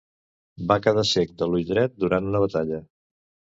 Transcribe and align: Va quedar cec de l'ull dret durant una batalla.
Va 0.71 0.77
quedar 0.85 1.03
cec 1.09 1.35
de 1.43 1.49
l'ull 1.51 1.67
dret 1.73 1.95
durant 2.07 2.33
una 2.33 2.43
batalla. 2.47 2.83